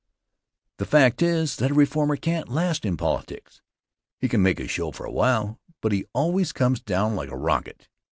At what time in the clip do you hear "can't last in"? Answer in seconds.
2.15-2.97